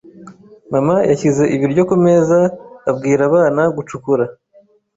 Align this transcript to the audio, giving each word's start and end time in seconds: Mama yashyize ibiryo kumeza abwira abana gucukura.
Mama 0.73 0.95
yashyize 1.09 1.43
ibiryo 1.55 1.83
kumeza 1.89 2.37
abwira 2.89 3.21
abana 3.29 3.61
gucukura. 3.75 4.25